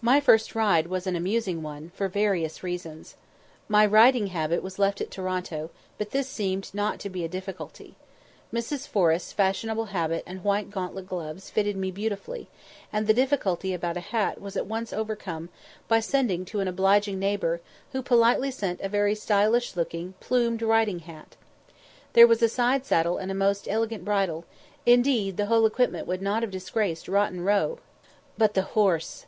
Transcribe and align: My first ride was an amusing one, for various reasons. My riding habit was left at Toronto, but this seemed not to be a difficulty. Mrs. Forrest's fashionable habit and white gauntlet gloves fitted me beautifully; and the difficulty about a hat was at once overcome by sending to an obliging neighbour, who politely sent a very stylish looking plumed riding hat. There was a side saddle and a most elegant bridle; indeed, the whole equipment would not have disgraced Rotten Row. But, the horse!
My 0.00 0.18
first 0.18 0.54
ride 0.54 0.86
was 0.86 1.06
an 1.06 1.14
amusing 1.14 1.62
one, 1.62 1.90
for 1.94 2.08
various 2.08 2.62
reasons. 2.62 3.16
My 3.68 3.84
riding 3.84 4.28
habit 4.28 4.62
was 4.62 4.78
left 4.78 4.98
at 5.02 5.10
Toronto, 5.10 5.68
but 5.98 6.10
this 6.10 6.26
seemed 6.26 6.70
not 6.72 6.98
to 7.00 7.10
be 7.10 7.22
a 7.22 7.28
difficulty. 7.28 7.94
Mrs. 8.50 8.88
Forrest's 8.88 9.34
fashionable 9.34 9.84
habit 9.92 10.24
and 10.26 10.42
white 10.42 10.70
gauntlet 10.70 11.06
gloves 11.06 11.50
fitted 11.50 11.76
me 11.76 11.90
beautifully; 11.90 12.48
and 12.90 13.06
the 13.06 13.12
difficulty 13.12 13.74
about 13.74 13.98
a 13.98 14.00
hat 14.00 14.40
was 14.40 14.56
at 14.56 14.64
once 14.64 14.90
overcome 14.90 15.50
by 15.86 16.00
sending 16.00 16.46
to 16.46 16.60
an 16.60 16.66
obliging 16.68 17.18
neighbour, 17.18 17.60
who 17.92 18.00
politely 18.00 18.50
sent 18.50 18.80
a 18.80 18.88
very 18.88 19.14
stylish 19.14 19.76
looking 19.76 20.14
plumed 20.18 20.62
riding 20.62 21.00
hat. 21.00 21.36
There 22.14 22.26
was 22.26 22.40
a 22.40 22.48
side 22.48 22.86
saddle 22.86 23.18
and 23.18 23.30
a 23.30 23.34
most 23.34 23.68
elegant 23.68 24.02
bridle; 24.02 24.46
indeed, 24.86 25.36
the 25.36 25.44
whole 25.44 25.66
equipment 25.66 26.06
would 26.06 26.22
not 26.22 26.40
have 26.42 26.50
disgraced 26.50 27.06
Rotten 27.06 27.42
Row. 27.44 27.80
But, 28.38 28.54
the 28.54 28.62
horse! 28.62 29.26